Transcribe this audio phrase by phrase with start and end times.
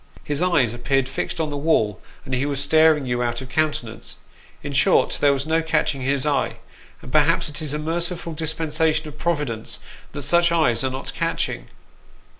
[0.23, 4.15] His eyes appeared fixed on the wall, and he was staring you out of countenance;
[4.63, 6.57] in short, there was no catching his eye,
[7.03, 9.79] and perhaps it is a merciful dispensation of Providence
[10.13, 11.67] that such eyes are not catching.